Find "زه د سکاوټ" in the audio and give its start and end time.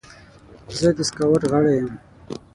0.79-1.41